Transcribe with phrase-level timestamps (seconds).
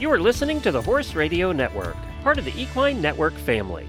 [0.00, 3.86] You are listening to the Horse Radio Network, part of the Equine Network family.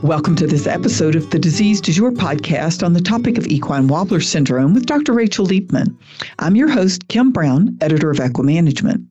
[0.00, 3.88] Welcome to this episode of the Disease Du Jour podcast on the topic of equine
[3.88, 5.12] wobbler syndrome with Dr.
[5.12, 5.96] Rachel Liepman.
[6.38, 9.04] I'm your host, Kim Brown, editor of Equimanagement.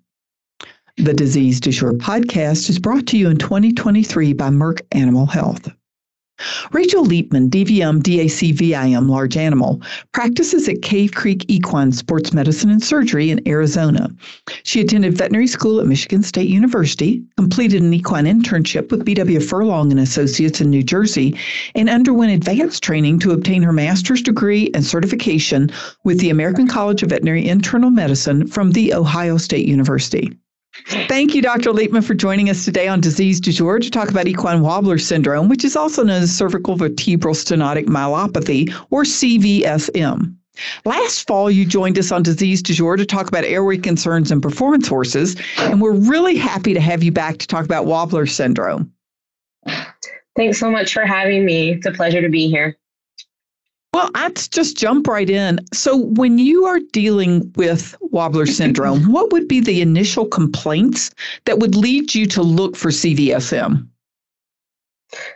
[0.95, 5.69] The Disease Du Jour podcast is brought to you in 2023 by Merck Animal Health.
[6.71, 9.81] Rachel Liepman, DVM DACVIM, large animal,
[10.11, 14.09] practices at Cave Creek Equine Sports Medicine and Surgery in Arizona.
[14.63, 19.91] She attended veterinary school at Michigan State University, completed an equine internship with BW Furlong
[19.91, 21.37] and Associates in New Jersey,
[21.73, 25.71] and underwent advanced training to obtain her master's degree and certification
[26.03, 30.37] with the American College of Veterinary Internal Medicine from The Ohio State University.
[31.07, 31.71] Thank you, Dr.
[31.71, 35.47] Liepman, for joining us today on Disease du Jour to talk about equine wobbler syndrome,
[35.47, 40.35] which is also known as cervical vertebral stenotic myelopathy, or CVSM.
[40.83, 44.41] Last fall, you joined us on Disease du Jour to talk about airway concerns in
[44.41, 48.91] performance horses, and we're really happy to have you back to talk about wobbler syndrome.
[50.35, 51.71] Thanks so much for having me.
[51.71, 52.77] It's a pleasure to be here.
[53.95, 55.57] Well, let's just jump right in.
[55.71, 61.11] So, when you are dealing with wobbler syndrome, what would be the initial complaints
[61.45, 63.87] that would lead you to look for CVSM?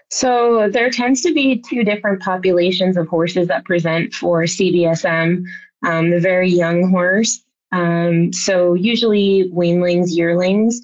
[0.10, 5.46] So, there tends to be two different populations of horses that present for CVSM.
[5.86, 10.82] Um, the very young horse, um, so usually weanlings, yearlings,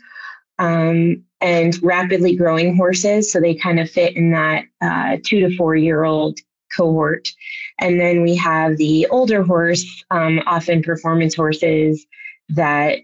[0.59, 3.33] um, and rapidly growing horses.
[3.33, 6.39] So, they kind of fit in that uh, two to four year old
[6.75, 7.33] cohort.
[7.79, 12.05] And then we have the older horse, um, often performance horses
[12.49, 13.01] that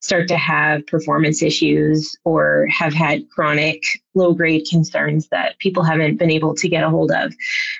[0.00, 3.82] start to have performance issues or have had chronic
[4.14, 7.34] low grade concerns that people haven't been able to get a hold of.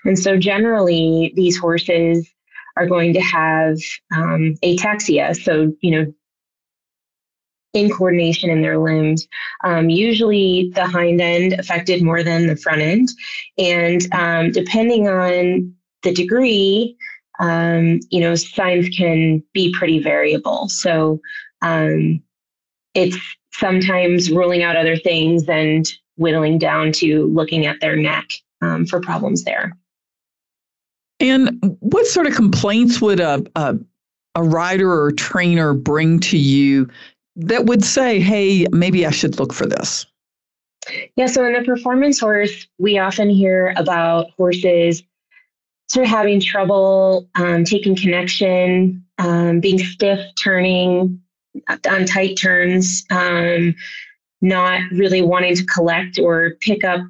[0.05, 2.29] And so generally, these horses
[2.77, 3.79] are going to have
[4.14, 5.41] um, ataxia.
[5.41, 6.14] So, you know,
[7.77, 9.29] incoordination in their limbs.
[9.63, 13.08] Um, usually, the hind end affected more than the front end.
[13.57, 15.76] And um, depending on
[16.06, 16.96] the degree,
[17.40, 20.68] um, you know, signs can be pretty variable.
[20.68, 21.20] So
[21.62, 22.22] um,
[22.94, 23.18] it's
[23.52, 25.84] sometimes ruling out other things and
[26.17, 28.30] whittling down to looking at their neck
[28.62, 29.77] um, for problems there.
[31.18, 33.77] And what sort of complaints would a, a,
[34.36, 36.88] a rider or trainer bring to you
[37.34, 40.06] that would say, hey, maybe I should look for this?
[41.17, 45.02] Yeah, so in the performance horse, we often hear about horses
[45.89, 51.20] sort of having trouble um, taking connection, um, being stiff, turning
[51.89, 53.74] on tight turns, um,
[54.41, 57.01] not really wanting to collect or pick up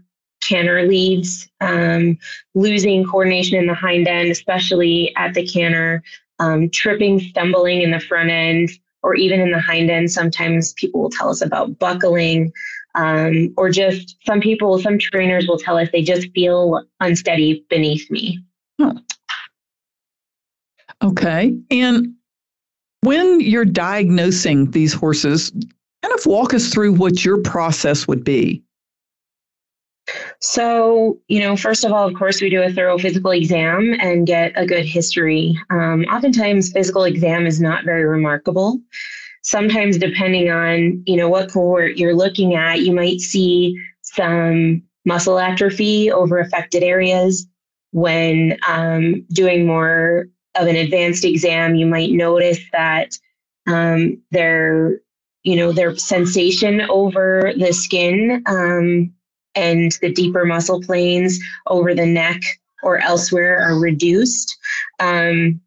[0.42, 2.16] canter leads, um,
[2.54, 6.02] losing coordination in the hind end, especially at the canter,
[6.38, 8.70] um, tripping, stumbling in the front end,
[9.02, 10.10] or even in the hind end.
[10.10, 12.52] Sometimes people will tell us about buckling.
[12.94, 18.10] Um, or just some people, some trainers will tell us they just feel unsteady beneath
[18.10, 18.42] me.
[18.80, 18.94] Huh.
[21.02, 21.58] Okay.
[21.70, 22.14] And
[23.02, 25.50] when you're diagnosing these horses,
[26.02, 28.62] kind of walk us through what your process would be.
[30.40, 34.26] So, you know, first of all, of course, we do a thorough physical exam and
[34.26, 35.58] get a good history.
[35.70, 38.78] Um, oftentimes, physical exam is not very remarkable.
[39.42, 45.38] Sometimes, depending on, you know, what cohort you're looking at, you might see some muscle
[45.38, 47.46] atrophy over affected areas.
[47.92, 53.18] When um, doing more of an advanced exam, you might notice that
[53.66, 55.00] um, their,
[55.42, 59.12] you know, their sensation over the skin um,
[59.54, 62.40] and the deeper muscle planes over the neck
[62.82, 64.56] or elsewhere are reduced.
[65.00, 65.60] Um,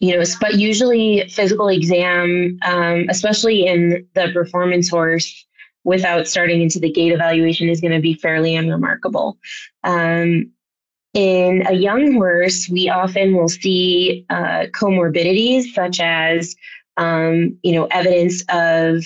[0.00, 5.46] you know, but usually physical exam, um, especially in the performance horse,
[5.84, 9.38] without starting into the gait evaluation, is going to be fairly unremarkable.
[9.84, 10.50] Um,
[11.14, 16.56] in a young horse, we often will see uh, comorbidities such as,
[16.96, 19.04] um, you know, evidence of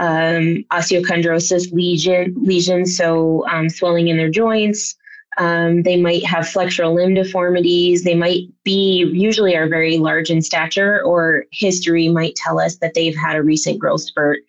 [0.00, 4.96] um, osteochondrosis lesion, lesions, so um, swelling in their joints.
[5.36, 8.02] Um, they might have flexural limb deformities.
[8.02, 12.94] They might be, usually are very large in stature, or history might tell us that
[12.94, 14.40] they've had a recent growth spurt.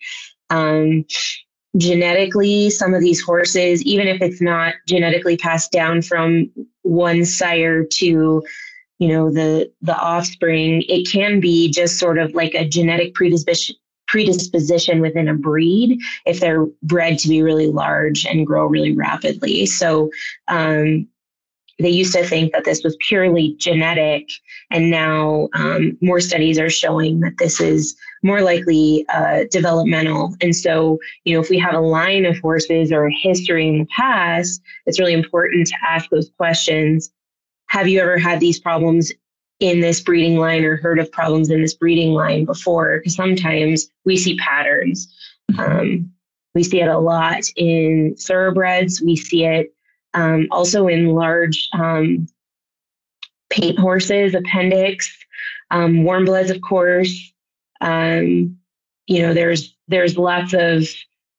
[0.49, 1.05] Um,
[1.77, 6.49] genetically, some of these horses, even if it's not genetically passed down from
[6.89, 8.43] one sire to
[8.97, 13.75] you know the the offspring it can be just sort of like a genetic predisposition
[14.09, 19.67] predisposition within a breed if they're bred to be really large and grow really rapidly.
[19.67, 20.09] So,
[20.47, 21.07] um,
[21.79, 24.29] they used to think that this was purely genetic,
[24.69, 30.35] and now um, more studies are showing that this is more likely uh, developmental.
[30.41, 33.79] And so, you know, if we have a line of horses or a history in
[33.79, 37.09] the past, it's really important to ask those questions.
[37.67, 39.11] Have you ever had these problems
[39.61, 42.97] in this breeding line or heard of problems in this breeding line before?
[42.97, 45.07] Because sometimes we see patterns.
[45.57, 46.11] Um,
[46.55, 49.01] we see it a lot in thoroughbreds.
[49.01, 49.73] We see it
[50.13, 52.27] um, also in large um,
[53.49, 55.11] paint horses, appendix,
[55.71, 57.33] um, warm bloods, of course.
[57.81, 58.57] Um,
[59.07, 60.87] you know, there's there's lots of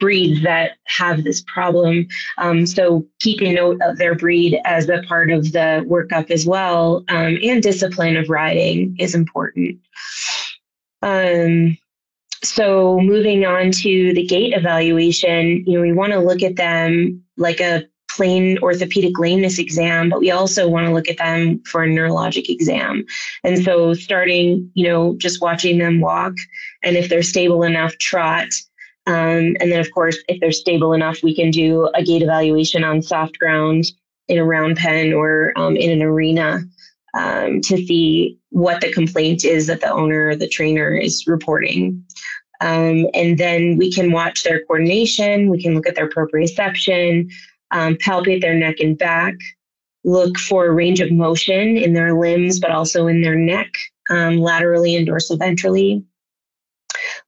[0.01, 2.09] breeds that have this problem.
[2.39, 7.05] Um, so keeping note of their breed as a part of the workup as well,
[7.09, 9.79] um, and discipline of riding is important.
[12.43, 17.23] So moving on to the gait evaluation, you know, we want to look at them
[17.37, 17.85] like a
[18.17, 22.49] plain orthopedic lameness exam, but we also want to look at them for a neurologic
[22.49, 23.05] exam.
[23.45, 26.35] And so starting, you know, just watching them walk
[26.83, 28.49] and if they're stable enough, trot.
[29.07, 32.85] Um, and then, of course, if they're stable enough, we can do a gait evaluation
[32.85, 33.85] on soft ground
[34.29, 36.61] in a round pen or um, in an arena
[37.15, 42.05] um, to see what the complaint is that the owner or the trainer is reporting.
[42.61, 47.31] Um, and then we can watch their coordination, we can look at their proprioception,
[47.71, 49.35] um, palpate their neck and back,
[50.05, 53.69] look for a range of motion in their limbs, but also in their neck,
[54.11, 56.05] um, laterally and dorsoventrally.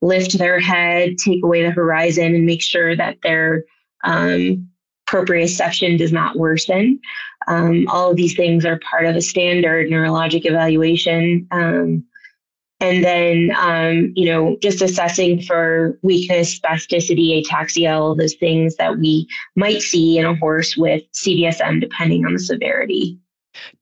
[0.01, 3.65] Lift their head, take away the horizon, and make sure that their
[4.05, 4.69] um,
[5.07, 6.99] proprioception does not worsen.
[7.47, 11.47] Um, all of these things are part of a standard neurologic evaluation.
[11.51, 12.05] Um,
[12.83, 18.99] and then um, you know just assessing for weakness spasticity ataxia all those things that
[18.99, 19.27] we
[19.57, 23.19] might see in a horse with cvsm depending on the severity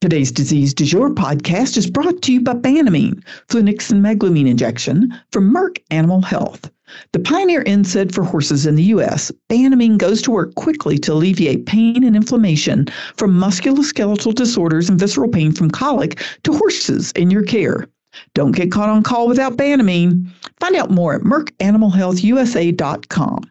[0.00, 5.54] Today's Disease Du Jour podcast is brought to you by Banamine, flunixin meglumine injection from
[5.54, 6.68] Merck Animal Health.
[7.12, 11.66] The pioneer NSAID for horses in the U.S., Banamine goes to work quickly to alleviate
[11.66, 17.44] pain and inflammation from musculoskeletal disorders and visceral pain from colic to horses in your
[17.44, 17.86] care.
[18.34, 20.26] Don't get caught on call without Banamine.
[20.60, 23.50] Find out more at mercanimalhealthusa.com.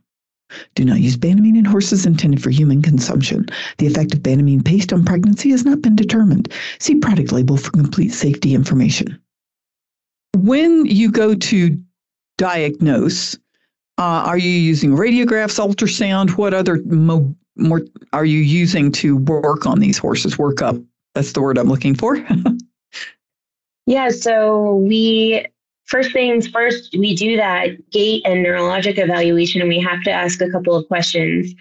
[0.76, 3.46] Do not use Banamine in horses intended for human consumption.
[3.78, 6.52] The effect of Banamine paste on pregnancy has not been determined.
[6.80, 9.20] See product label for complete safety information.
[10.36, 11.78] When you go to
[12.38, 13.36] diagnose,
[13.98, 16.32] uh, are you using radiographs, ultrasound?
[16.32, 17.82] What other mo- more
[18.14, 20.38] are you using to work on these horses?
[20.38, 20.78] Work up.
[21.16, 22.26] That's the word I'm looking for.
[23.90, 25.48] Yeah, so we
[25.86, 30.40] first things first, we do that gait and neurologic evaluation, and we have to ask
[30.42, 31.52] a couple of questions.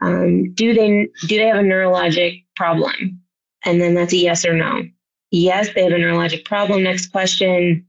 [0.00, 3.20] Um, do they do they have a neurologic problem?
[3.64, 4.84] And then that's a yes or no.
[5.32, 6.84] Yes, they have a neurologic problem.
[6.84, 7.84] Next question: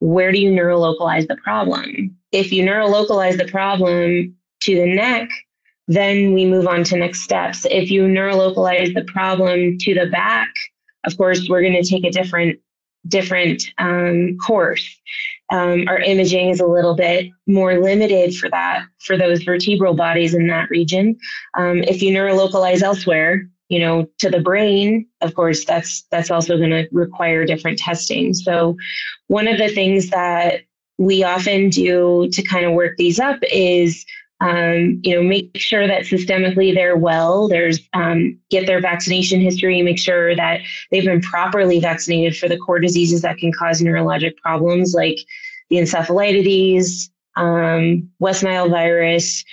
[0.00, 2.14] Where do you neurolocalize the problem?
[2.32, 5.30] If you neurolocalize the problem to the neck,
[5.88, 7.64] then we move on to next steps.
[7.70, 10.52] If you neurolocalize the problem to the back,
[11.06, 12.60] of course, we're going to take a different
[13.08, 15.00] different um, course.
[15.52, 20.34] Um, our imaging is a little bit more limited for that, for those vertebral bodies
[20.34, 21.16] in that region.
[21.56, 26.56] Um, if you neurolocalize elsewhere, you know, to the brain, of course, that's that's also
[26.56, 28.34] going to require different testing.
[28.34, 28.76] So,
[29.26, 30.62] one of the things that
[30.98, 34.04] we often do to kind of work these up is
[34.40, 37.48] um, you know, make sure that systemically they're well.
[37.48, 42.58] There's um, get their vaccination history, make sure that they've been properly vaccinated for the
[42.58, 45.18] core diseases that can cause neurologic problems like
[45.70, 49.44] the encephalitides, um, West Nile virus,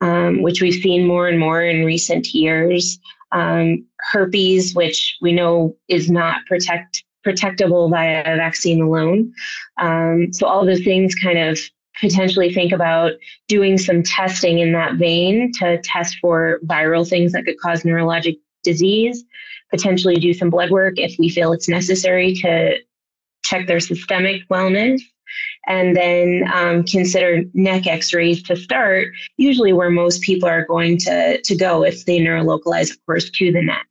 [0.00, 2.98] um, which we've seen more and more in recent years,
[3.32, 9.32] um, herpes, which we know is not protect protectable via vaccine alone.
[9.78, 11.58] Um, so all those things kind of
[12.00, 13.12] potentially think about
[13.48, 18.38] doing some testing in that vein to test for viral things that could cause neurologic
[18.62, 19.24] disease,
[19.70, 22.78] potentially do some blood work if we feel it's necessary to
[23.44, 25.00] check their systemic wellness.
[25.66, 30.98] And then um, consider neck x rays to start, usually where most people are going
[30.98, 33.86] to, to go if they neurolocalize, of course, to the neck.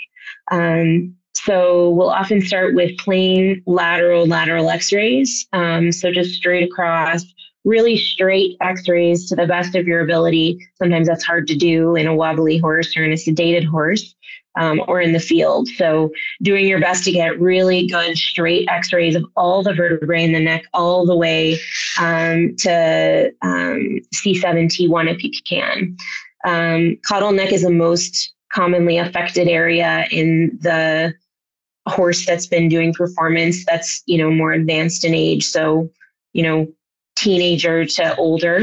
[0.51, 5.47] Um, so we'll often start with plain lateral lateral x-rays.
[5.53, 7.23] Um, so just straight across
[7.65, 10.59] really straight x-rays to the best of your ability.
[10.75, 14.13] Sometimes that's hard to do in a wobbly horse or in a sedated horse.
[14.59, 15.67] Um, or in the field.
[15.77, 16.09] So,
[16.41, 20.31] doing your best to get really good straight x rays of all the vertebrae in
[20.31, 21.59] the neck, all the way
[21.99, 25.95] um, to um, C7T1 if you can.
[26.43, 31.13] Um, caudal neck is the most commonly affected area in the
[31.87, 35.89] horse that's been doing performance that's you know more advanced in age so
[36.33, 36.67] you know
[37.27, 38.59] teenager to older.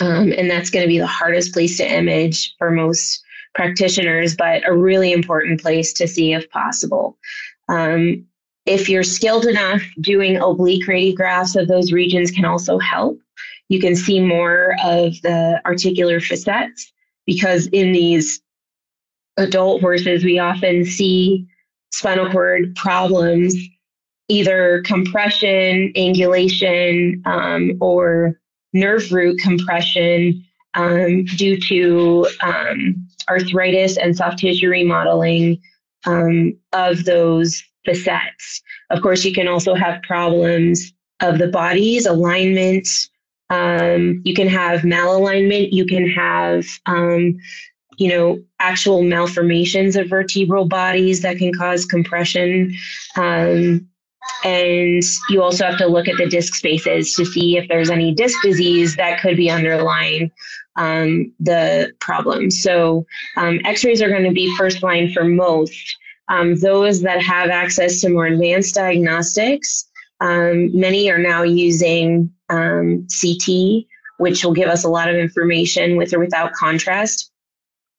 [0.00, 3.22] Um, and that's going to be the hardest place to image for most
[3.54, 7.16] practitioners but a really important place to see if possible.
[7.68, 8.26] Um,
[8.66, 13.20] if you're skilled enough doing oblique radiographs of those regions can also help.
[13.68, 16.92] You can see more of the articular facets
[17.24, 18.40] because in these
[19.36, 21.46] adult horses we often see
[21.92, 23.54] spinal cord problems,
[24.30, 28.40] either compression, angulation, um, or
[28.72, 30.44] nerve root compression
[30.74, 35.60] um, due to um, arthritis and soft tissue remodeling
[36.06, 38.62] um, of those facets.
[38.90, 42.88] Of course, you can also have problems of the body's alignment.
[43.50, 45.72] Um, you can have malalignment.
[45.72, 46.66] You can have
[48.00, 52.74] you know, actual malformations of vertebral bodies that can cause compression.
[53.16, 53.89] Um,
[54.44, 58.14] and you also have to look at the disc spaces to see if there's any
[58.14, 60.30] disc disease that could be underlying
[60.76, 62.50] um, the problem.
[62.50, 63.06] So,
[63.36, 65.96] um, x rays are going to be first line for most.
[66.28, 69.88] Um, those that have access to more advanced diagnostics,
[70.20, 73.84] um, many are now using um, CT,
[74.18, 77.30] which will give us a lot of information with or without contrast.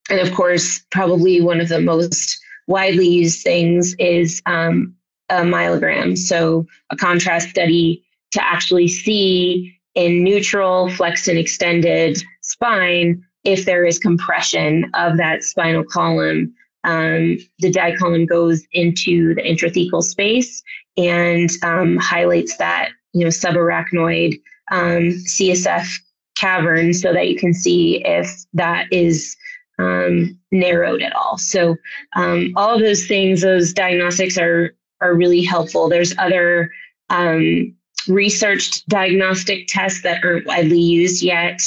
[0.10, 4.95] And of course, probably one of the most widely used things is um,
[5.31, 6.17] a myelogram.
[6.17, 13.85] So, a contrast study to actually see in neutral, flexed, and extended spine if there
[13.85, 16.53] is compression of that spinal column.
[16.83, 20.63] Um, the dye column goes into the intrathecal space
[20.97, 25.88] and um, highlights that you know subarachnoid um, CSF
[26.35, 29.35] cavern so that you can see if that is
[29.79, 31.38] um, narrowed at all.
[31.38, 31.75] So
[32.15, 35.89] um, all of those things, those diagnostics are are really helpful.
[35.89, 36.72] There's other
[37.10, 37.75] um,
[38.08, 41.62] researched diagnostic tests that aren't widely used yet.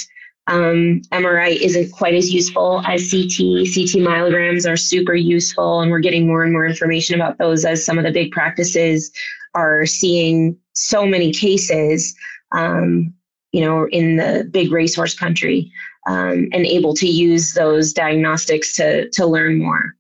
[0.47, 3.65] Um, MRI isn't quite as useful as CT.
[3.73, 7.85] CT myelograms are super useful, and we're getting more and more information about those as
[7.85, 9.11] some of the big practices
[9.55, 12.15] are seeing so many cases.
[12.53, 13.15] Um,
[13.53, 15.71] you know, in the big racehorse country
[16.09, 19.95] um, and able to use those diagnostics to to learn more.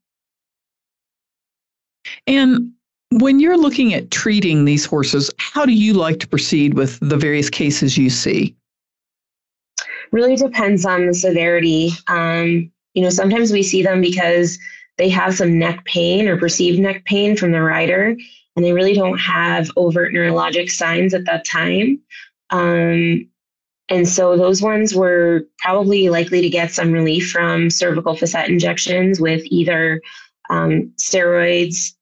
[2.27, 2.73] And
[3.21, 7.17] when you're looking at treating these horses, how do you like to proceed with the
[7.17, 8.57] various cases you see?
[10.11, 11.91] Really depends on the severity.
[12.09, 14.59] Um, you know, sometimes we see them because
[14.99, 18.17] they have some neck pain or perceived neck pain from the rider,
[18.57, 22.01] and they really don't have overt neurologic signs at that time.
[22.51, 23.29] Um,
[23.89, 29.21] and so those ones were probably likely to get some relief from cervical facet injections
[29.21, 30.01] with either
[30.51, 31.93] um, steroids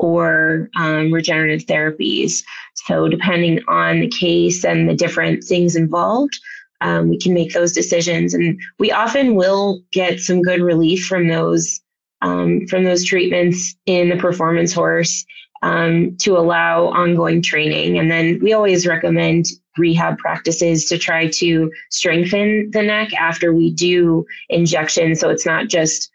[0.00, 2.42] or um, regenerative therapies.
[2.86, 6.38] So, depending on the case and the different things involved,
[6.80, 8.34] um, we can make those decisions.
[8.34, 11.80] And we often will get some good relief from those
[12.22, 15.24] um, from those treatments in the performance horse
[15.62, 17.98] um, to allow ongoing training.
[17.98, 23.72] And then we always recommend rehab practices to try to strengthen the neck after we
[23.72, 25.14] do injection.
[25.14, 26.10] So it's not just,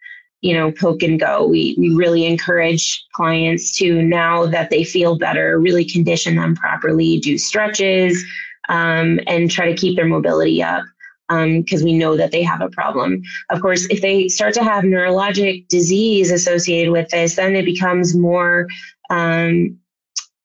[0.46, 1.44] you know, poke and go.
[1.44, 7.20] We, we really encourage clients to, now that they feel better, really condition them properly,
[7.20, 8.24] do stretches,
[8.70, 10.84] um, and try to keep their mobility up
[11.28, 13.24] because um, we know that they have a problem.
[13.50, 18.16] Of course, if they start to have neurologic disease associated with this, then it becomes
[18.16, 18.68] more
[19.10, 19.80] um,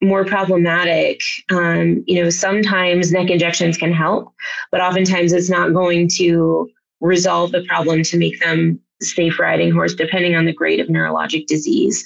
[0.00, 1.20] more problematic.
[1.50, 4.32] Um, you know, sometimes neck injections can help,
[4.72, 9.94] but oftentimes it's not going to resolve the problem to make them safe riding horse,
[9.94, 12.04] depending on the grade of neurologic disease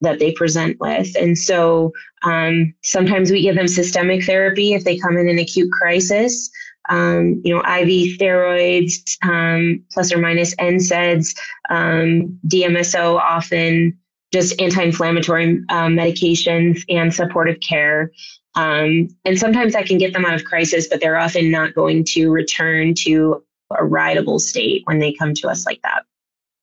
[0.00, 1.14] that they present with.
[1.16, 1.92] And so
[2.22, 6.50] um, sometimes we give them systemic therapy if they come in an acute crisis.
[6.90, 11.36] Um, you know, IV steroids, um, plus or minus NSAIDs,
[11.68, 13.98] um, DMSO often
[14.32, 18.10] just anti-inflammatory um, medications and supportive care.
[18.54, 22.04] Um, and sometimes I can get them out of crisis, but they're often not going
[22.04, 23.42] to return to
[23.78, 26.04] a rideable state when they come to us like that.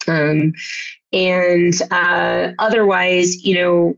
[0.07, 0.53] Um,
[1.13, 3.97] and uh, otherwise, you know,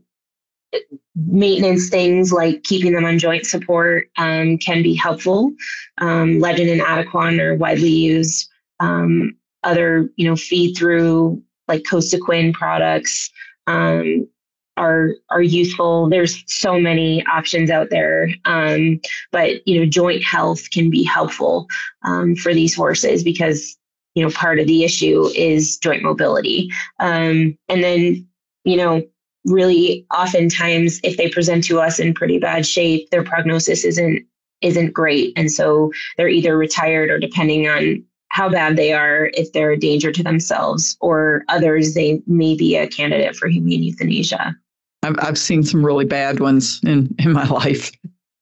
[1.16, 5.52] maintenance things like keeping them on joint support um, can be helpful.
[5.98, 8.48] Um, Legend and Adequan are widely used.
[8.80, 13.30] Um, other, you know, feed through like Cosequin products
[13.66, 14.28] um,
[14.76, 16.08] are are useful.
[16.08, 19.00] There's so many options out there, um,
[19.32, 21.66] but you know, joint health can be helpful
[22.04, 23.77] um, for these horses because
[24.18, 26.68] you know, part of the issue is joint mobility.
[26.98, 28.26] Um, and then,
[28.64, 29.00] you know,
[29.44, 34.26] really oftentimes if they present to us in pretty bad shape, their prognosis isn't
[34.60, 35.32] isn't great.
[35.36, 39.78] And so they're either retired or depending on how bad they are, if they're a
[39.78, 44.56] danger to themselves or others, they may be a candidate for humane euthanasia.
[45.04, 47.92] I've, I've seen some really bad ones in, in my life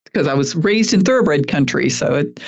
[0.06, 1.90] because I was raised in thoroughbred country.
[1.90, 2.40] So it,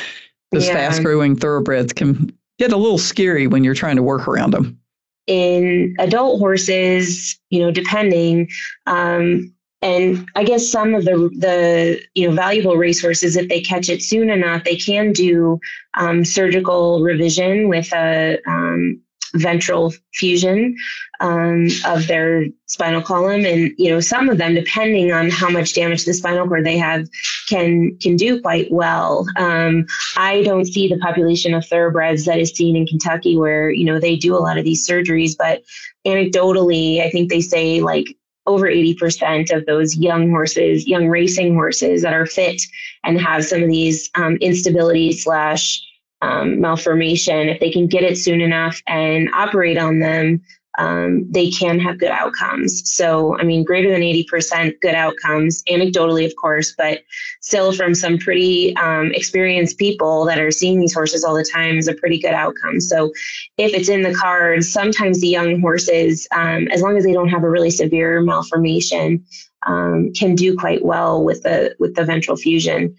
[0.51, 0.73] those yeah.
[0.73, 4.79] fast growing thoroughbreds can get a little scary when you're trying to work around them.
[5.27, 8.49] In adult horses, you know, depending,
[8.87, 13.89] um, and I guess some of the the you know valuable resources, if they catch
[13.89, 15.61] it soon enough, they can do
[15.95, 19.01] um, surgical revision with a um,
[19.35, 20.77] ventral fusion
[21.21, 23.45] um, of their spinal column.
[23.45, 26.79] And you know some of them depending on how much damage the spinal cord they
[26.79, 27.09] have
[27.49, 29.27] can can do quite well.
[29.37, 33.85] Um, i don't see the population of thoroughbreds that is seen in kentucky where you
[33.85, 35.37] know they do a lot of these surgeries.
[35.37, 35.63] But
[36.07, 38.17] anecdotally i think they say like
[38.47, 42.63] over 80% of those young horses young racing horses that are fit
[43.05, 45.83] and have some of these um, instability slash
[46.23, 50.43] um, malformation, if they can get it soon enough and operate on them,
[50.79, 52.89] um, they can have good outcomes.
[52.89, 57.03] So, I mean, greater than 80% good outcomes, anecdotally, of course, but
[57.41, 61.79] still from some pretty um, experienced people that are seeing these horses all the time
[61.79, 62.81] is a pretty good outcome.
[62.81, 63.13] So,
[63.57, 67.29] if it's in the cards, sometimes the young horses, um, as long as they don't
[67.29, 69.25] have a really severe malformation,
[69.67, 72.95] um, can do quite well with the with the ventral fusion.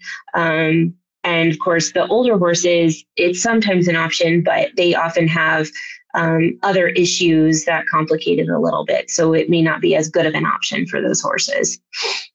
[1.24, 5.68] And of course, the older horses, it's sometimes an option, but they often have
[6.14, 9.10] um, other issues that complicate it a little bit.
[9.10, 11.78] So it may not be as good of an option for those horses.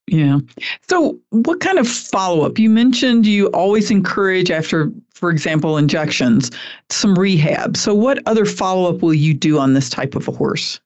[0.08, 0.40] Yeah.
[0.88, 2.60] So, what kind of follow up?
[2.60, 6.52] You mentioned you always encourage, after, for example, injections,
[6.90, 7.76] some rehab.
[7.76, 10.80] So, what other follow up will you do on this type of a horse?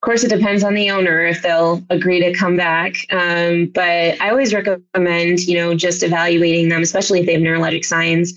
[0.00, 2.94] Of course, it depends on the owner if they'll agree to come back.
[3.10, 7.84] Um, but I always recommend, you know, just evaluating them, especially if they have neurologic
[7.84, 8.32] signs.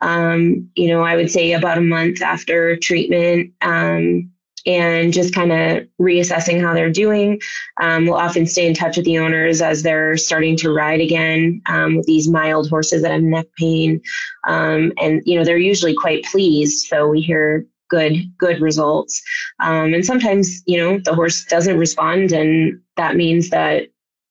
[0.00, 3.52] Um, you know, I would say about a month after treatment.
[3.60, 4.32] Um,
[4.64, 7.40] and just kind of reassessing how they're doing.
[7.80, 11.60] Um, we'll often stay in touch with the owners as they're starting to ride again
[11.66, 14.00] um, with these mild horses that have neck pain.
[14.46, 16.86] Um, and, you know, they're usually quite pleased.
[16.86, 19.22] So we hear good good results.
[19.60, 23.88] Um, and sometimes you know the horse doesn't respond, and that means that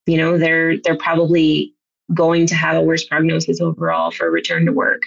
[0.08, 1.74] you know they're they're probably
[2.14, 5.04] going to have a worse prognosis overall for return to work.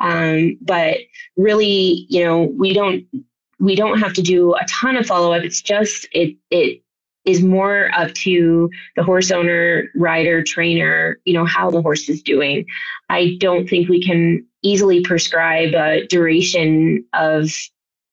[0.00, 0.98] Um, but
[1.36, 3.06] really, you know, we don't
[3.60, 5.44] we don't have to do a ton of follow up.
[5.44, 6.82] It's just it it
[7.24, 12.20] is more up to the horse owner, rider, trainer, you know, how the horse is
[12.20, 12.66] doing.
[13.08, 17.52] I don't think we can easily prescribe a duration of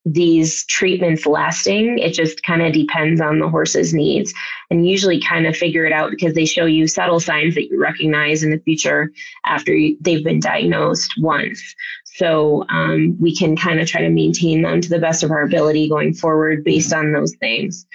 [0.05, 1.99] these treatments lasting.
[1.99, 4.33] It just kind of depends on the horse's needs
[4.69, 7.79] and usually kind of figure it out because they show you subtle signs that you
[7.79, 9.11] recognize in the future
[9.45, 11.61] after you, they've been diagnosed once.
[12.05, 15.43] So um, we can kind of try to maintain them to the best of our
[15.43, 17.85] ability going forward based on those things.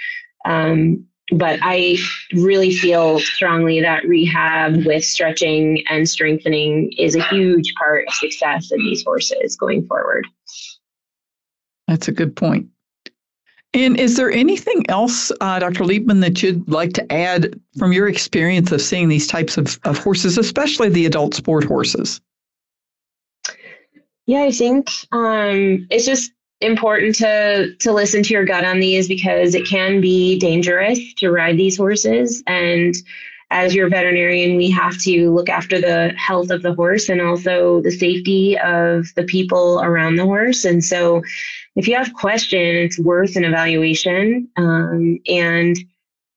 [0.44, 1.96] Um, but I
[2.34, 8.70] really feel strongly that rehab with stretching and strengthening is a huge part of success
[8.70, 10.26] in these horses going forward.
[11.88, 12.68] That's a good point.
[13.74, 15.82] And is there anything else, uh, Dr.
[15.82, 19.98] Liepman, that you'd like to add from your experience of seeing these types of, of
[19.98, 22.20] horses, especially the adult sport horses?
[24.26, 29.08] Yeah, I think um, it's just important to to listen to your gut on these
[29.08, 32.94] because it can be dangerous to ride these horses and
[33.54, 37.80] as your veterinarian, we have to look after the health of the horse and also
[37.82, 40.64] the safety of the people around the horse.
[40.64, 41.22] And so,
[41.76, 44.48] if you have questions, it's worth an evaluation.
[44.56, 45.76] Um, and,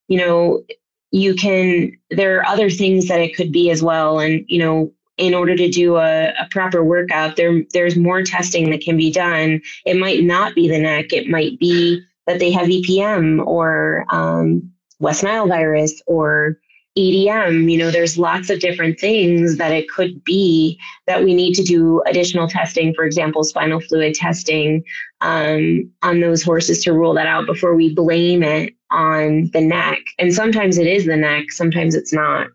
[0.07, 0.63] you know,
[1.11, 4.19] you can, there are other things that it could be as well.
[4.19, 8.69] And, you know, in order to do a, a proper workout, there, there's more testing
[8.69, 9.59] that can be done.
[9.85, 14.71] It might not be the neck, it might be that they have EPM or um,
[14.99, 16.59] West Nile virus or
[16.97, 21.53] EDM, you know, there's lots of different things that it could be that we need
[21.53, 24.83] to do additional testing, for example, spinal fluid testing
[25.21, 29.99] um, on those horses to rule that out before we blame it on the neck.
[30.17, 32.47] And sometimes it is the neck, sometimes it's not.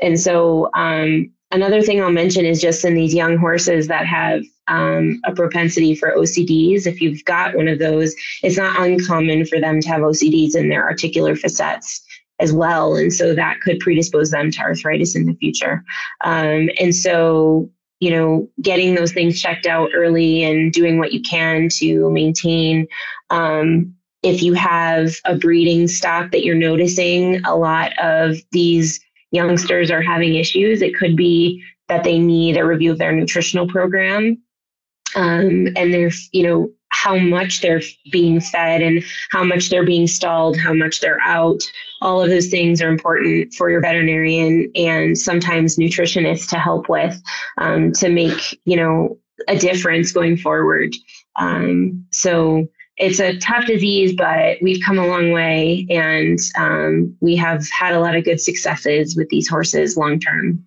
[0.00, 4.42] And so, um, another thing I'll mention is just in these young horses that have
[4.68, 6.86] um, a propensity for OCDs.
[6.86, 10.70] If you've got one of those, it's not uncommon for them to have OCDs in
[10.70, 12.02] their articular facets
[12.42, 12.96] as well.
[12.96, 15.84] And so that could predispose them to arthritis in the future.
[16.22, 21.22] Um, and so, you know, getting those things checked out early and doing what you
[21.22, 22.88] can to maintain.
[23.30, 29.00] Um, if you have a breeding stock that you're noticing a lot of these
[29.30, 33.68] youngsters are having issues, it could be that they need a review of their nutritional
[33.68, 34.42] program.
[35.14, 40.06] Um, and there's, you know, how much they're being fed and how much they're being
[40.06, 41.60] stalled, how much they're out.
[42.00, 47.20] All of those things are important for your veterinarian and sometimes nutritionists to help with
[47.58, 50.94] um, to make, you know, a difference going forward.
[51.36, 57.34] Um, so it's a tough disease, but we've come a long way and um, we
[57.36, 60.64] have had a lot of good successes with these horses long term.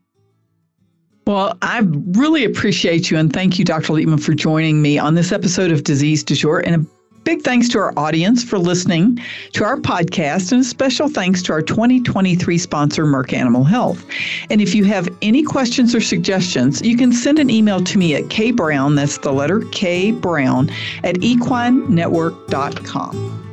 [1.28, 3.94] Well, I really appreciate you and thank you, Dr.
[3.94, 6.60] Liepman, for joining me on this episode of Disease Du Jour.
[6.60, 6.86] And a
[7.24, 9.20] big thanks to our audience for listening
[9.54, 14.06] to our podcast, and a special thanks to our 2023 sponsor, Merck Animal Health.
[14.52, 18.14] And if you have any questions or suggestions, you can send an email to me
[18.14, 20.70] at kbrown, that's the letter K Brown,
[21.04, 23.45] at equinenetwork.com.